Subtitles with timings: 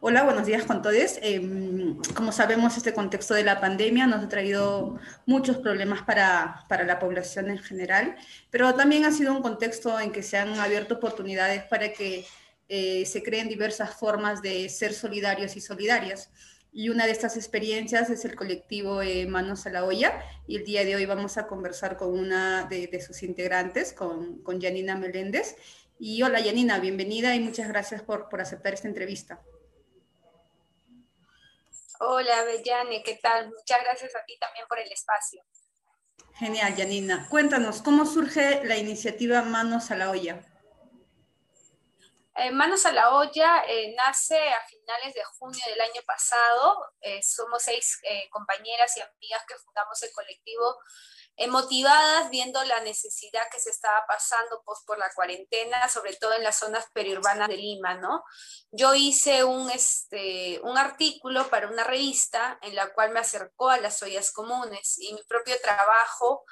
[0.00, 1.18] Hola, buenos días con todos.
[1.22, 6.84] Em, como sabemos, este contexto de la pandemia nos ha traído muchos problemas para, para,
[6.84, 8.14] la población en general,
[8.50, 12.24] pero también ha sido un contexto en que se han abierto oportunidades para que
[12.68, 16.30] eh, se creen diversas formas de ser solidarios y solidarias.
[16.72, 20.22] Y una de estas experiencias es el colectivo eh, Manos a la Olla.
[20.46, 24.60] Y el día de hoy vamos a conversar con una de, sus integrantes, con, con
[24.60, 25.56] Janina Meléndez.
[25.98, 29.42] Y hola Janina, bienvenida y muchas gracias por, por aceptar esta entrevista.
[32.00, 33.48] Hola Bellane, ¿qué tal?
[33.48, 35.42] Muchas gracias a ti también por el espacio.
[36.34, 37.26] Genial, Janina.
[37.28, 40.40] Cuéntanos, ¿cómo surge la iniciativa Manos a la Olla?
[42.36, 46.92] Eh, Manos a la Olla eh, nace a finales de junio del año pasado.
[47.00, 50.76] Eh, somos seis compañeras y amigas que fundamos el colectivo
[51.46, 56.42] motivadas viendo la necesidad que se estaba pasando pues, por la cuarentena, sobre todo en
[56.42, 58.24] las zonas periurbanas de Lima, ¿no?
[58.72, 63.78] Yo hice un, este, un artículo para una revista en la cual me acercó a
[63.78, 66.44] las ollas comunes y mi propio trabajo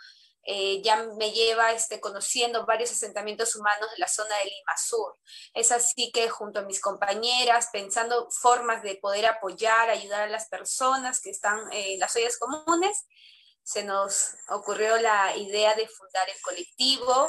[0.49, 5.19] eh, ya me lleva este, conociendo varios asentamientos humanos de la zona de Lima Sur.
[5.53, 10.49] Es así que junto a mis compañeras, pensando formas de poder apoyar, ayudar a las
[10.49, 13.07] personas que están en las ollas comunes,
[13.67, 17.29] se nos ocurrió la idea de fundar el colectivo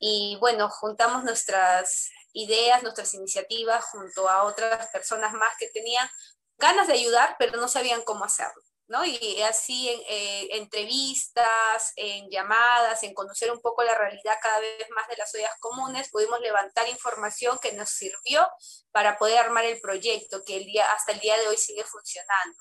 [0.00, 6.10] y bueno, juntamos nuestras ideas, nuestras iniciativas junto a otras personas más que tenían
[6.56, 8.60] ganas de ayudar, pero no sabían cómo hacerlo.
[8.88, 9.04] ¿no?
[9.04, 14.90] Y así en eh, entrevistas, en llamadas, en conocer un poco la realidad cada vez
[14.96, 18.48] más de las ollas comunes, pudimos levantar información que nos sirvió
[18.90, 22.58] para poder armar el proyecto que el día, hasta el día de hoy sigue funcionando,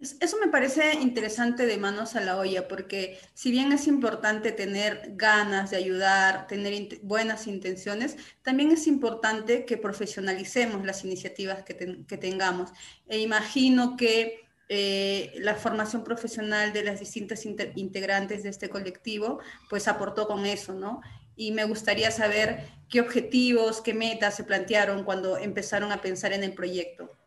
[0.00, 5.12] Eso me parece interesante de manos a la olla, porque si bien es importante tener
[5.14, 12.70] ganas de ayudar, tener buenas intenciones, también es importante que profesionalicemos las iniciativas que, tengamos.
[13.08, 14.40] E imagino que
[14.70, 20.72] eh, la formación profesional de las distintas integrantes de este colectivo, pues aportó con eso,
[20.72, 21.02] ¿no?
[21.36, 26.42] Y me gustaría saber qué objetivos, qué metas se plantearon cuando empezaron a pensar en
[26.42, 27.19] el proyecto.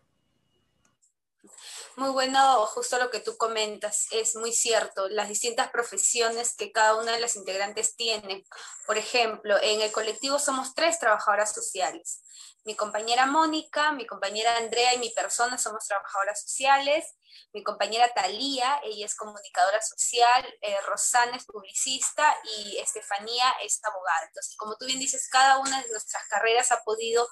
[1.96, 6.96] Muy bueno, justo lo que tú comentas, es muy cierto, las distintas profesiones que cada
[6.96, 8.44] una de las integrantes tienen.
[8.88, 12.24] Por ejemplo, en el colectivo somos tres trabajadoras sociales.
[12.66, 17.16] Mi compañera Mónica, mi compañera Andrea y mi persona somos trabajadoras sociales
[17.54, 24.26] mi compañera Talía, ella es comunicadora social, eh, Rosana es publicista y Estefanía es abogada.
[24.28, 27.28] Entonces, como tú bien dices, cada una de nuestras carreras ha podido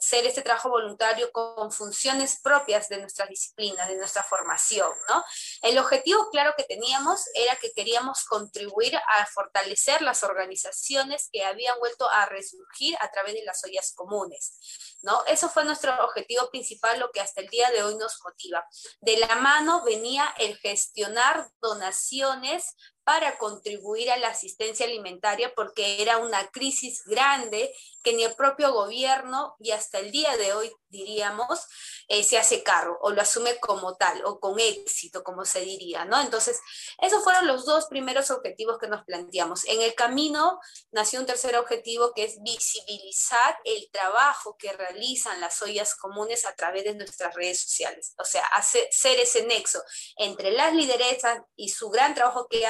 [0.00, 5.24] ser este trabajo voluntario con funciones propias de nuestra disciplina, de nuestra formación, ¿no?
[5.62, 11.78] El objetivo claro que teníamos era que queríamos contribuir a fortalecer las organizaciones que habían
[11.80, 14.60] vuelto a resurgir a través de las ollas comunes,
[15.02, 15.24] ¿no?
[15.26, 18.66] Eso fue nuestro objetivo principal, lo que hasta el día de hoy nos motiva.
[19.00, 22.74] De la mano venía el gestionar donaciones
[23.08, 28.70] para contribuir a la asistencia alimentaria porque era una crisis grande que ni el propio
[28.70, 31.66] gobierno y hasta el día de hoy diríamos
[32.08, 36.04] eh, se hace cargo o lo asume como tal o con éxito como se diría,
[36.04, 36.20] ¿no?
[36.20, 36.60] Entonces,
[37.00, 39.64] esos fueron los dos primeros objetivos que nos planteamos.
[39.64, 45.62] En el camino nació un tercer objetivo que es visibilizar el trabajo que realizan las
[45.62, 48.88] ollas comunes a través de nuestras redes sociales, o sea, hacer,
[49.18, 49.82] ese nexo
[50.16, 52.66] entre las lideresas y su gran trabajo que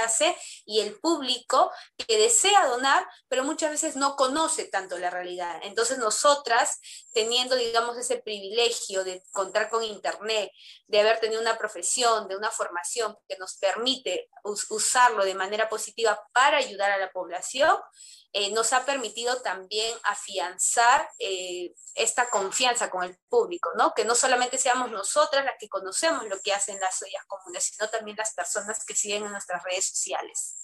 [0.65, 5.61] y el público que desea donar, pero muchas veces no conoce tanto la realidad.
[5.63, 6.81] Entonces nosotras,
[7.19, 10.53] teniendo, digamos, ese privilegio de contar con Internet,
[10.87, 16.17] de haber tenido una profesión, de una formación que nos permite usarlo de manera positiva
[16.33, 17.77] para ayudar a la población,
[18.33, 23.95] eh, nos ha permitido también afianzar eh, esta confianza con el público, ¿no?
[23.95, 27.91] Que no solamente seamos nosotras las que conocemos lo que hacen las ollas comunes, sino
[27.91, 30.58] también las personas que siguen en nuestras redes sociales.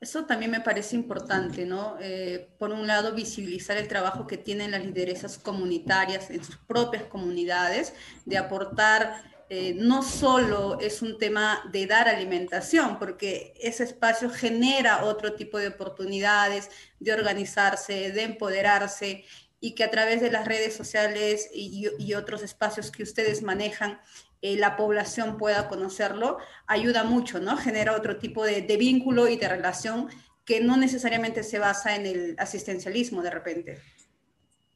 [0.00, 1.96] Eso también me parece importante, ¿no?
[2.00, 7.02] Eh, por un lado, visibilizar el trabajo que tienen las lideresas comunitarias en sus propias
[7.04, 7.94] comunidades,
[8.24, 15.04] de aportar eh, no solo es un tema de dar alimentación, porque ese espacio genera
[15.04, 16.70] otro tipo de oportunidades
[17.00, 19.24] de organizarse, de empoderarse
[19.60, 24.00] y que a través de las redes sociales y, otros espacios que ustedes manejan,
[24.42, 27.56] eh, la población pueda conocerlo, ayuda mucho, ¿no?
[27.56, 30.08] Genera otro tipo de, de vínculo y de relación
[30.44, 33.82] que no necesariamente se basa en el asistencialismo de repente.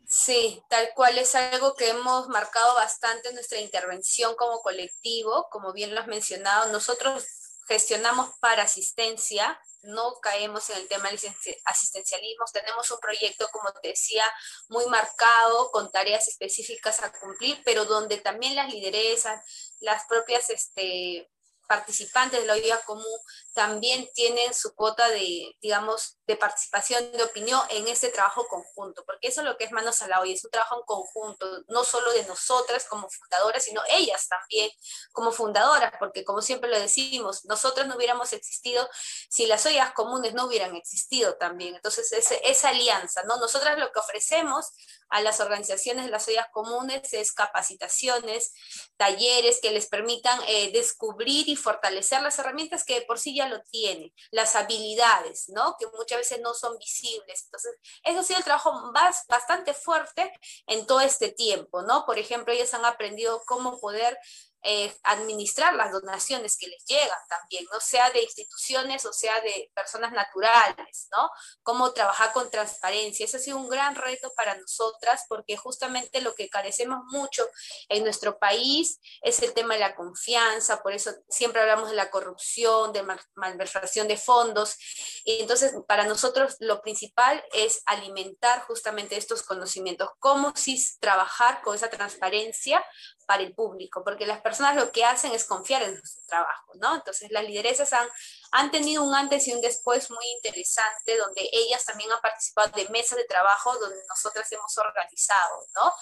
[0.06, 5.72] Sí, tal cual es algo que hemos marcado bastante en nuestra intervención como colectivo, como
[5.72, 7.24] bien lo has mencionado, nosotros
[7.66, 11.18] gestionamos para asistencia, no caemos en el tema del
[11.64, 12.44] asistencialismo.
[12.52, 14.24] Tenemos un proyecto, como te decía,
[14.68, 19.42] muy marcado, con tareas específicas a cumplir, pero donde también las lideresas,
[19.80, 21.31] las propias este,
[21.72, 23.18] participantes de la vida común
[23.54, 29.28] también tienen su cuota de, digamos, de participación, de opinión en este trabajo conjunto, porque
[29.28, 31.82] eso es lo que es Manos a la Olla, es un trabajo en conjunto, no
[31.84, 34.70] solo de nosotras como fundadoras, sino ellas también
[35.12, 38.86] como fundadoras, porque como siempre lo decimos, nosotras no hubiéramos existido
[39.30, 41.74] si las ollas comunes no hubieran existido también.
[41.74, 43.38] Entonces, esa alianza, ¿no?
[43.38, 44.72] Nosotras lo que ofrecemos
[45.08, 48.52] a las organizaciones de las ollas comunes es capacitaciones,
[48.96, 53.62] talleres que les permitan eh, descubrir y fortalecer las herramientas que por sí ya lo
[53.62, 55.76] tienen, las habilidades, ¿no?
[55.78, 57.44] Que muchas veces no son visibles.
[57.44, 60.32] Entonces, eso ha sido el trabajo más, bastante fuerte
[60.66, 62.04] en todo este tiempo, ¿no?
[62.04, 64.18] Por ejemplo, ellos han aprendido cómo poder
[64.64, 69.70] eh, administrar las donaciones que les llegan también, no sea de instituciones o sea de
[69.74, 71.30] personas naturales, ¿no?
[71.62, 73.24] Cómo trabajar con transparencia.
[73.24, 77.46] Ese ha sido un gran reto para nosotras porque justamente lo que carecemos mucho
[77.88, 82.10] en nuestro país es el tema de la confianza, por eso siempre hablamos de la
[82.10, 83.04] corrupción, de
[83.34, 84.76] malversación de fondos.
[85.24, 91.74] Y entonces, para nosotros lo principal es alimentar justamente estos conocimientos, cómo sí trabajar con
[91.74, 92.84] esa transparencia
[93.26, 96.94] para el público, porque las personas lo que hacen es confiar en su trabajo, ¿no?
[96.94, 98.08] Entonces las lideresas han,
[98.52, 102.88] han tenido un antes y un después muy interesante, donde ellas también han participado de
[102.88, 105.92] mesas de trabajo donde nosotras hemos organizado, ¿no?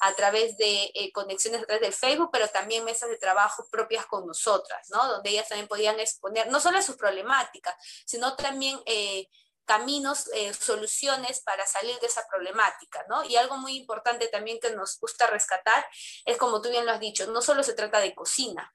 [0.00, 4.06] A través de eh, conexiones a través del Facebook, pero también mesas de trabajo propias
[4.06, 5.06] con nosotras, ¿no?
[5.08, 7.74] Donde ellas también podían exponer no solo sus problemáticas,
[8.06, 8.80] sino también...
[8.86, 9.28] Eh,
[9.64, 13.24] caminos, eh, soluciones para salir de esa problemática, ¿no?
[13.24, 15.84] Y algo muy importante también que nos gusta rescatar
[16.24, 18.72] es, como tú bien lo has dicho, no solo se trata de cocina,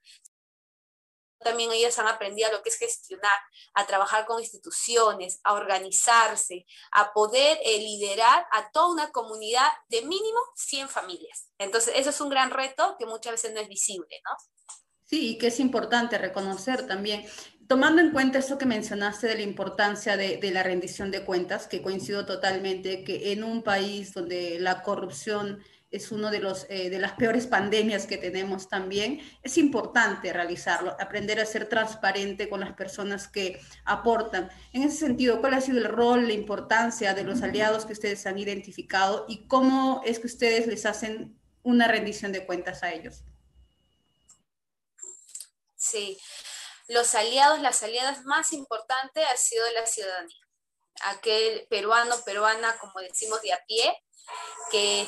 [1.39, 3.39] también ellas han aprendido a lo que es gestionar,
[3.74, 10.01] a trabajar con instituciones, a organizarse, a poder eh, liderar a toda una comunidad de
[10.01, 11.50] mínimo 100 familias.
[11.57, 14.31] Entonces, eso es un gran reto que muchas veces no es visible, ¿no?
[15.06, 17.25] Sí, y que es importante reconocer también
[17.67, 21.81] tomando en cuenta eso que mencionaste de la importancia de, la rendición de cuentas, que
[21.81, 25.59] coincido totalmente, que en un país donde la corrupción
[25.89, 31.39] es una de, eh, de las peores pandemias que tenemos también, es importante realizarlo, aprender
[31.39, 34.49] a ser transparente con las personas que aportan.
[34.73, 38.25] En ese sentido, ¿cuál ha sido el rol, la importancia de los aliados que ustedes
[38.25, 43.23] han identificado y cómo es que ustedes les hacen una rendición de cuentas a ellos?
[45.75, 46.17] Sí,
[46.88, 50.38] los aliados, las aliadas más importantes ha sido la ciudadanía.
[51.04, 54.04] Aquel peruano, peruana, como decimos, de a pie,
[54.72, 55.07] que,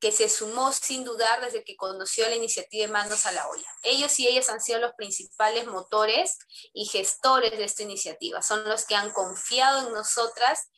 [0.00, 3.66] que se sumó sin dudar desde que conoció la iniciativa de Manos a la Olla.
[3.82, 6.38] Ellos y ellas han sido los principales motores
[6.72, 8.42] y gestores de esta iniciativa.
[8.42, 10.68] Son los que han confiado en nosotras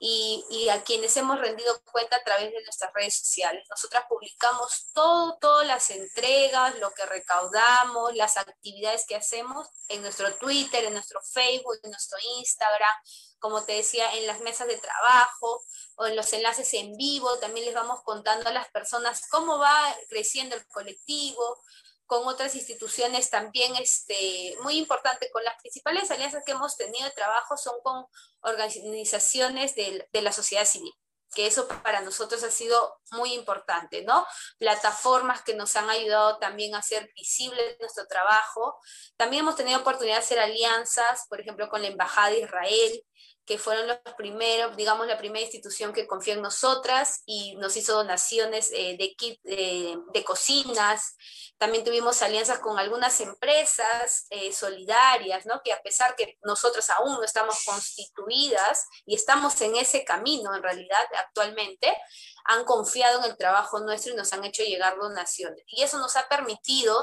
[0.00, 3.66] y, a quienes hemos rendido cuenta a través de nuestras redes sociales.
[3.68, 10.32] Nosotras publicamos todo, todas las entregas, lo que recaudamos, las actividades que hacemos en nuestro
[10.34, 12.94] Twitter, en nuestro Facebook, en nuestro Instagram,
[13.38, 15.62] como te decía, en las mesas de trabajo
[15.96, 17.38] o en los enlaces en vivo.
[17.38, 21.62] También les vamos contando a las personas cómo va creciendo el colectivo,
[22.08, 25.30] con otras instituciones también este, muy importante.
[25.30, 28.06] Con las principales alianzas que hemos tenido de trabajo son con
[28.40, 30.92] organizaciones de, de la sociedad civil
[31.34, 34.26] que eso para nosotros ha sido muy importante, ¿no?
[34.58, 38.78] Plataformas que nos han ayudado también a hacer visible nuestro trabajo.
[39.16, 43.04] También hemos tenido oportunidad de hacer alianzas, por ejemplo, con la Embajada de Israel,
[43.48, 47.94] que fueron los primeros, digamos, la primera institución que confió en nosotras y nos hizo
[47.94, 51.16] donaciones eh, de kit eh, de cocinas.
[51.56, 55.62] También tuvimos alianzas con algunas empresas eh, solidarias, ¿no?
[55.64, 60.62] que a pesar que nosotros aún no estamos constituidas y estamos en ese camino en
[60.62, 61.96] realidad actualmente,
[62.44, 65.64] han confiado en el trabajo nuestro y nos han hecho llegar donaciones.
[65.68, 67.02] Y eso nos ha permitido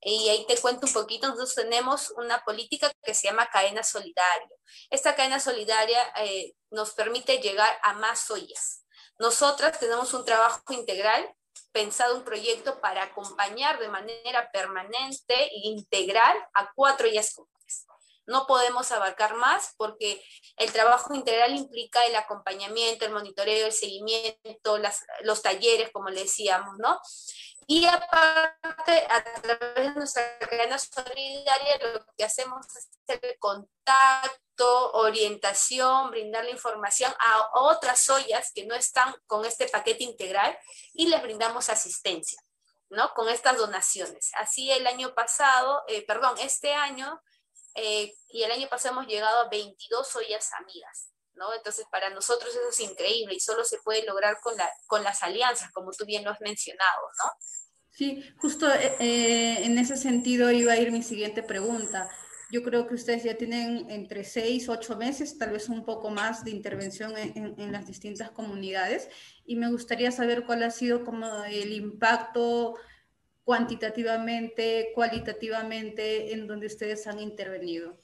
[0.00, 4.48] y ahí te cuento un poquito, nosotros tenemos una política que se llama cadena solidaria.
[4.90, 8.84] Esta cadena solidaria eh, nos permite llegar a más ollas.
[9.18, 11.34] Nosotras tenemos un trabajo integral,
[11.72, 17.86] pensado un proyecto para acompañar de manera permanente e integral a cuatro ollas comunes.
[18.26, 20.22] No podemos abarcar más porque
[20.56, 24.78] el trabajo integral implica el acompañamiento, el monitoreo, el seguimiento,
[25.22, 27.00] los talleres, como le decíamos, ¿no?
[27.68, 36.10] Y aparte, a través de nuestra cadena solidaria, lo que hacemos es hacer contacto, orientación,
[36.10, 40.56] brindar la información a otras ollas que no están con este paquete integral
[40.92, 42.40] y les brindamos asistencia,
[42.88, 43.12] ¿no?
[43.14, 44.30] Con estas donaciones.
[44.34, 47.20] Así el año pasado, eh, perdón, este año
[47.74, 51.15] eh, y el año pasado hemos llegado a 22 ollas amigas.
[51.36, 51.52] ¿No?
[51.54, 55.22] Entonces, para nosotros eso es increíble y solo se puede lograr con, la, con las
[55.22, 57.30] alianzas, como tú bien lo has mencionado, ¿no?
[57.90, 62.10] Sí, justo eh, en ese sentido iba a ir mi siguiente pregunta.
[62.50, 66.44] Yo creo que ustedes ya tienen entre seis, ocho meses, tal vez un poco más
[66.44, 69.08] de intervención en, en, las distintas comunidades
[69.46, 72.76] y me gustaría saber cuál ha sido como el impacto
[73.44, 77.96] cuantitativamente, cualitativamente en donde ustedes han intervenido.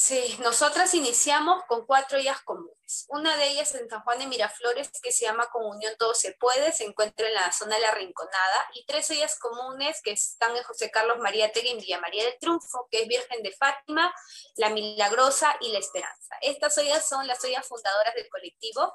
[0.00, 3.04] Sí, nosotras iniciamos con cuatro ollas comunes.
[3.08, 6.70] Una de ellas en San Juan de Miraflores, que se llama Comunión Todo Se Puede,
[6.70, 10.62] se encuentra en la zona de la Rinconada, y tres ollas comunes que están en
[10.62, 14.14] José Carlos María Tegui en Villa María del Triunfo, que es Virgen de Fátima,
[14.54, 16.36] La Milagrosa y La Esperanza.
[16.42, 18.92] Estas ollas son las ollas fundadoras del colectivo.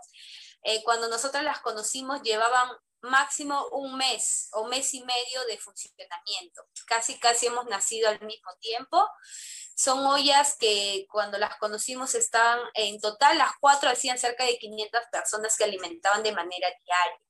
[0.64, 2.70] Eh, cuando nosotras las conocimos, llevaban
[3.04, 6.66] máximo un mes o mes y medio de funcionamiento.
[6.88, 9.06] Casi, casi hemos nacido al mismo tiempo.
[9.76, 15.02] Son ollas que cuando las conocimos estaban, en total las cuatro hacían cerca de 500
[15.12, 17.22] personas que alimentaban de manera diaria,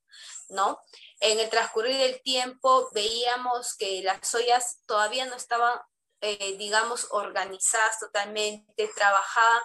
[0.49, 0.79] ¿no?
[1.19, 5.79] En el transcurrir del tiempo veíamos que las ollas todavía no estaban,
[6.21, 9.61] eh, digamos, organizadas totalmente, trabajaban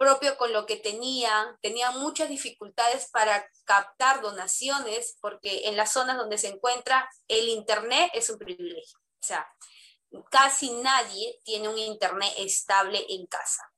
[0.00, 6.16] propio con lo que tenían, tenían muchas dificultades para captar donaciones, porque en las zonas
[6.16, 8.98] donde se encuentra el Internet es un privilegio.
[8.98, 9.46] O sea,
[10.30, 13.70] casi nadie tiene un internet estable en casa.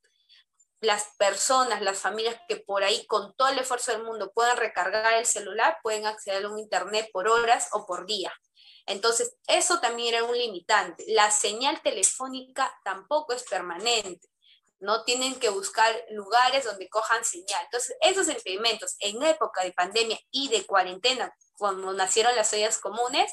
[0.80, 5.14] Las personas, las familias que por ahí con todo el esfuerzo del mundo puedan recargar
[5.14, 8.32] el celular, pueden acceder a un internet por horas o por día.
[8.86, 11.04] Entonces, eso también era un limitante.
[11.08, 14.28] La señal telefónica tampoco es permanente.
[14.80, 17.62] No tienen que buscar lugares donde cojan señal.
[17.64, 23.32] Entonces, esos impedimentos en época de pandemia y de cuarentena, cuando nacieron las ollas comunes,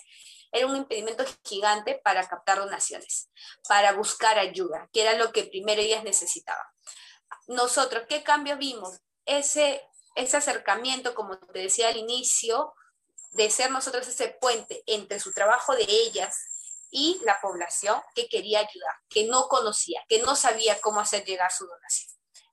[0.52, 3.30] era un impedimento gigante para captar donaciones,
[3.68, 6.66] para buscar ayuda, que era lo que primero ellas necesitaban.
[7.48, 9.00] Nosotros, ¿qué cambio vimos?
[9.26, 12.74] Ese, ese acercamiento, como te decía al inicio,
[13.32, 16.36] de ser nosotros ese puente entre su trabajo de ellas
[16.92, 21.52] y la población que quería ayudar, que no conocía, que no sabía cómo hacer llegar
[21.52, 22.12] su donación.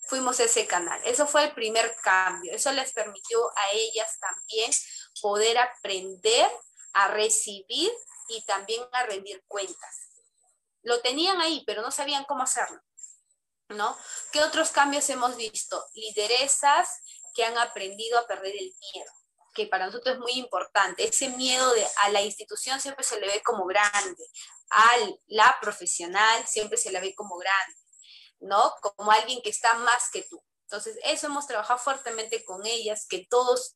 [0.08, 1.00] Fuimos ese canal.
[1.04, 2.52] Eso fue el primer cambio.
[2.52, 4.70] Eso les permitió a ellas también
[5.20, 6.48] poder aprender
[6.96, 7.90] a recibir
[8.28, 10.10] y también a rendir cuentas.
[10.82, 12.80] Lo tenían ahí, pero no sabían cómo hacerlo.
[13.68, 13.96] ¿No?
[14.30, 15.84] ¿Qué otros cambios hemos visto?
[15.94, 16.88] Lideresas
[17.34, 19.12] que han aprendido a perder el miedo,
[19.54, 21.04] que para nosotros es muy importante.
[21.04, 24.24] Ese miedo de, a la institución siempre se le ve como grande,
[24.70, 27.76] a la profesional siempre se le ve como grande,
[28.38, 28.72] ¿no?
[28.80, 30.42] Como alguien que está más que tú.
[30.62, 33.75] Entonces, eso hemos trabajado fuertemente con ellas, que todos,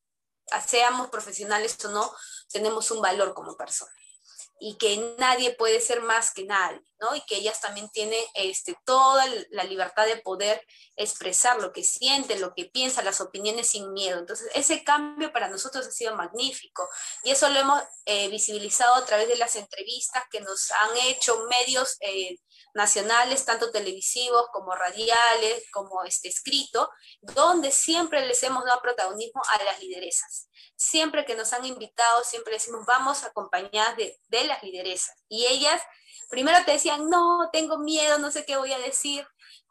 [0.67, 2.13] seamos profesionales o no,
[2.51, 3.93] tenemos un valor como persona
[4.63, 7.17] y que nadie puede ser más que nadie, ¿no?
[7.17, 10.63] Y que ellas también tienen este, toda la libertad de poder
[10.97, 14.19] expresar lo que sienten, lo que piensan, las opiniones sin miedo.
[14.19, 16.87] Entonces, ese cambio para nosotros ha sido magnífico
[17.25, 21.47] y eso lo hemos eh, visibilizado a través de las entrevistas que nos han hecho
[21.47, 22.37] medios eh,
[22.75, 29.65] nacionales, tanto televisivos como radiales, como este, escrito, donde siempre les hemos dado protagonismo a
[29.65, 30.49] las lideresas.
[30.77, 35.15] Siempre que nos han invitado, siempre decimos, vamos acompañadas de, de las lideresas.
[35.29, 35.83] Y ellas
[36.31, 39.27] primero te decían, no, tengo miedo, no sé qué voy a decir,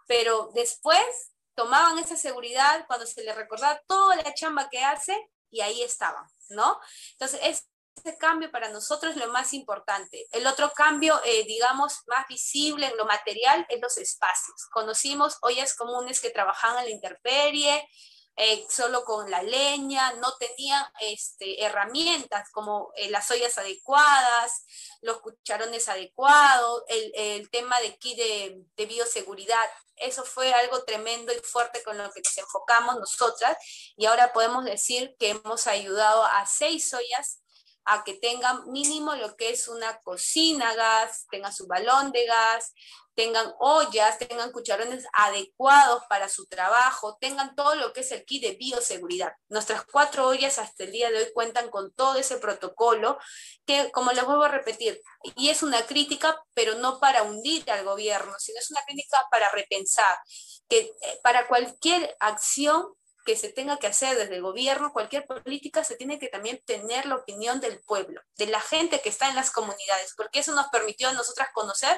[0.06, 5.16] pero después tomaban esa seguridad cuando se les recordaba toda la chamba que hace
[5.50, 6.80] y ahí estaban, ¿no?
[7.14, 7.69] Entonces, es
[8.04, 10.28] ese cambio para nosotros es lo más importante.
[10.32, 14.68] El otro cambio, eh, digamos, más visible en lo material es los espacios.
[14.72, 17.88] Conocimos ollas comunes que trabajaban en la intemperie,
[18.42, 24.64] eh, solo con la leña, no tenían este, herramientas como eh, las ollas adecuadas,
[25.02, 29.70] los cucharones adecuados, el, el tema de aquí de, de, bioseguridad.
[29.98, 33.58] Eso fue algo tremendo y fuerte con lo que nos enfocamos nosotras
[33.98, 37.42] y ahora podemos decir que hemos ayudado a seis ollas
[37.90, 42.74] a que tengan mínimo lo que es una cocina gas, tengan su balón de gas,
[43.16, 48.42] tengan ollas, tengan cucharones adecuados para su trabajo, tengan todo lo que es el kit
[48.44, 49.34] de bioseguridad.
[49.50, 53.18] Nuestras cuatro ollas hasta el día de hoy cuentan con todo ese protocolo
[53.66, 55.02] que, como les vuelvo a repetir,
[55.36, 59.50] y es una crítica, pero no para hundir al gobierno, sino es una crítica para
[59.50, 60.18] repensar,
[60.70, 62.86] que eh, para cualquier acción
[63.30, 67.06] que se tenga que hacer desde el gobierno, cualquier política, se tiene que también tener
[67.06, 70.68] la opinión del pueblo, de la gente que está en las comunidades, porque eso nos
[70.70, 71.96] permitió a nosotras conocer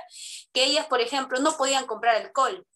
[0.51, 2.67] que ellas, por ejemplo, no podían comprar alcohol,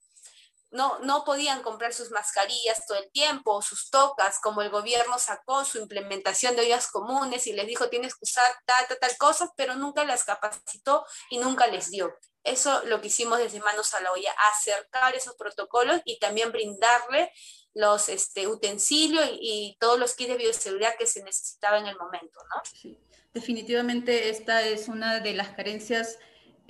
[0.72, 5.66] no, no podían comprar sus mascarillas todo el tiempo, sus tocas, como el gobierno sacó
[5.66, 9.50] su implementación de ollas comunes y les dijo tienes que usar tal, tal, tal cosas,
[9.58, 12.18] pero nunca las capacitó y nunca les dio.
[12.46, 17.32] Eso lo que hicimos desde Manos a la Olla, acercar esos protocolos y también brindarle
[17.74, 22.40] los este, utensilios y, todos los kits de bioseguridad que se necesitaba en el momento,
[22.50, 22.96] ¿no?
[23.34, 26.18] Definitivamente esta es una de las carencias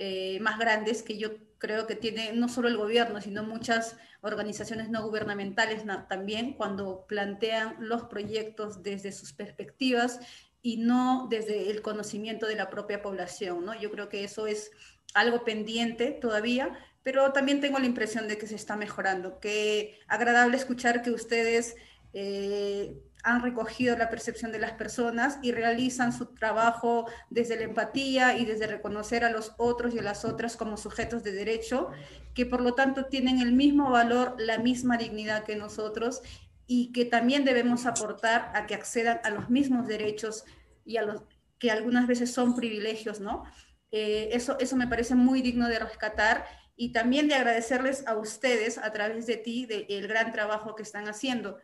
[0.00, 4.90] eh, más grandes que yo creo que tiene no solo el gobierno, sino muchas organizaciones
[4.90, 10.18] no gubernamentales también cuando plantean los proyectos desde sus perspectivas
[10.60, 13.78] y no desde el conocimiento de la propia población, ¿no?
[13.80, 14.72] Yo creo que eso es
[15.14, 19.38] algo pendiente todavía, pero también tengo la impresión de que se está mejorando.
[19.40, 21.76] Qué agradable escuchar que ustedes
[22.12, 28.38] eh, han recogido la percepción de las personas y realizan su trabajo desde la empatía
[28.38, 31.90] y desde reconocer a los otros y a las otras como sujetos de derecho,
[32.34, 36.22] que por lo tanto tienen el mismo valor, la misma dignidad que nosotros
[36.66, 40.44] y que también debemos aportar a que accedan a los mismos derechos
[40.84, 41.22] y a los
[41.58, 43.44] que algunas veces son privilegios, ¿no?
[43.90, 48.78] Eh, eso, eso me parece muy digno de rescatar y también de agradecerles a ustedes
[48.78, 51.58] a través de ti del gran trabajo que están haciendo.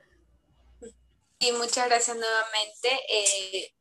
[1.38, 2.88] Y muchas gracias nuevamente.
[3.08, 3.74] Eh,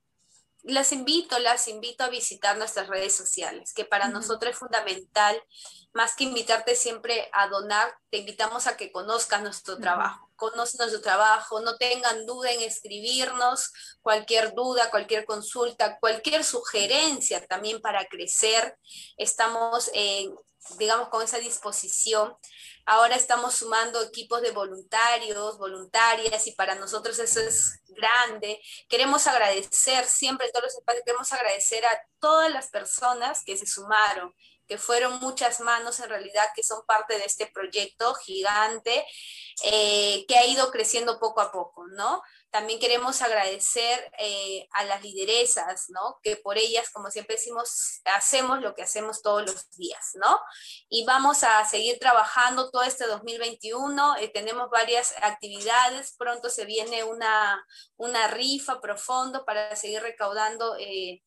[0.63, 5.41] las invito, las invito a visitar nuestras redes sociales, que para nosotros es fundamental,
[5.94, 11.01] más que invitarte siempre a donar, te invitamos a que conozcas nuestro trabajo, conozcan nuestro
[11.01, 18.77] trabajo, no tengan duda en escribirnos, cualquier duda, cualquier consulta, cualquier sugerencia también para crecer.
[19.18, 20.34] Estamos en
[20.77, 22.36] digamos, con esa disposición.
[22.86, 28.60] Ahora estamos sumando equipos de voluntarios, voluntarias, y para nosotros eso es grande.
[28.89, 34.34] Queremos agradecer siempre todos los espacios, queremos agradecer a todas las personas que se sumaron,
[34.72, 39.06] que fueron muchas manos en realidad que son parte de este proyecto gigante
[39.63, 42.24] eh, que ha ido creciendo poco a poco, ¿no?
[42.51, 46.22] También queremos agradecer eh, a las lideresas, ¿no?
[46.24, 50.40] Que por ellas, como siempre decimos, hacemos lo que hacemos todos los días, ¿no?
[50.88, 54.20] Y vamos a seguir trabajando todo este 2021.
[54.20, 56.16] Eh, tenemos varias actividades.
[56.18, 57.62] Pronto se viene una,
[57.98, 60.78] una rifa profundo para seguir recaudando.
[60.80, 61.22] Eh,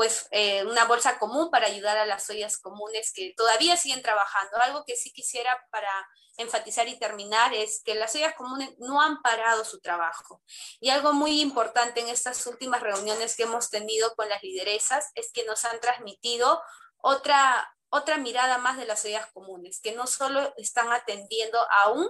[0.00, 0.30] pues
[0.64, 4.56] una bolsa común para ayudar a las ollas comunes que todavía siguen trabajando.
[4.62, 5.90] Algo que sí quisiera para
[6.38, 10.42] enfatizar y terminar es que las ollas comunes no han parado su trabajo.
[10.80, 15.30] Y algo muy importante en estas últimas reuniones que hemos tenido con las lideresas es
[15.34, 16.62] que nos han transmitido
[17.02, 22.08] otra, otra mirada más de las ollas comunes, que no solo están atendiendo aún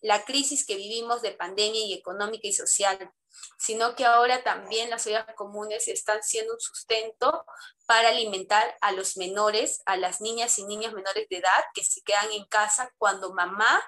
[0.00, 3.12] la crisis que vivimos de pandemia y económica y social,
[3.58, 7.44] sino que ahora también las ollas comunes están siendo un sustento
[7.86, 12.02] para alimentar a los menores, a las niñas y niños menores de edad que se
[12.02, 13.82] quedan en casa cuando mamá,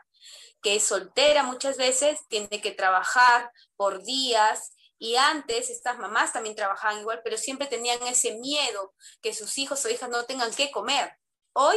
[0.62, 6.54] que es soltera muchas veces, tiene que trabajar por días y antes estas mamás también
[6.54, 10.70] trabajaban igual, pero siempre tenían ese miedo que sus hijos o hijas no tengan que
[10.70, 11.16] comer.
[11.54, 11.76] Hoy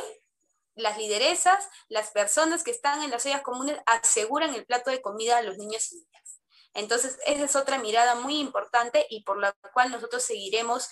[0.75, 5.37] las lideresas, las personas que están en las ollas comunes aseguran el plato de comida
[5.37, 6.41] a los niños y niñas.
[6.73, 10.89] Entonces, esa es otra mirada muy importante y por la cual nosotros seguiremos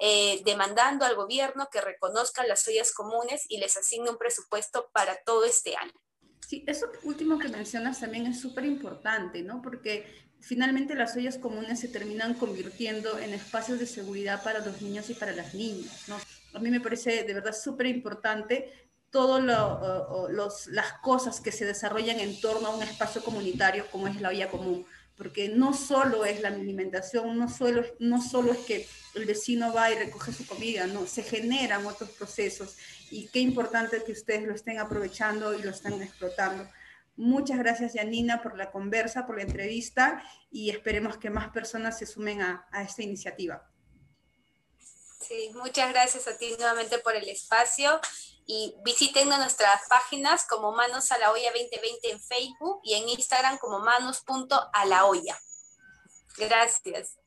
[0.00, 5.16] eh, demandando al gobierno que reconozca las ollas comunes y les asigne un presupuesto para
[5.24, 5.92] todo este año.
[6.46, 9.62] Sí, eso último que mencionas también es súper importante, ¿no?
[9.62, 15.08] Porque finalmente las ollas comunes se terminan convirtiendo en espacios de seguridad para los niños
[15.08, 16.18] y para las niñas, ¿no?
[16.52, 22.40] A mí me parece de verdad súper importante todas las cosas que se desarrollan en
[22.40, 24.84] torno a un espacio comunitario como es la olla común
[25.16, 29.90] porque no solo es la alimentación, no solo, no solo es que el vecino va
[29.90, 32.76] y recoge su comida, no, se generan otros procesos
[33.10, 36.68] y qué importante que ustedes lo estén aprovechando y lo estén explotando.
[37.14, 42.06] Muchas gracias, Janina, por la conversa, por la entrevista y esperemos que más personas se
[42.06, 43.70] sumen a, a esta iniciativa.
[45.20, 48.00] Sí, muchas gracias a ti nuevamente por el espacio
[48.46, 53.58] y visiten nuestras páginas como Manos a la Olla 2020 en Facebook y en Instagram
[53.58, 55.38] como manos.alaolla.
[56.36, 57.21] Gracias.